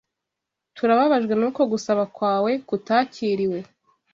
[0.75, 3.59] Turababajwe nuko gusaba kwawe kutakiriwe.